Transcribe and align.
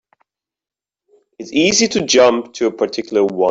It's 1.39 1.51
easy 1.53 1.87
to 1.89 2.03
jump 2.05 2.53
to 2.53 2.65
a 2.67 2.71
particular 2.71 3.23
one. 3.23 3.39